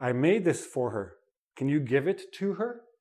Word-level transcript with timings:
I 0.00 0.12
made 0.12 0.44
this 0.44 0.64
for 0.64 0.90
her. 0.90 1.16
Can 1.56 1.68
you 1.68 1.80
give 1.80 2.08
it 2.08 2.32
to 2.34 2.54
her? 2.54 2.82